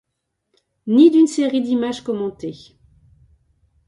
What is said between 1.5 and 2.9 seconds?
d'images commentées.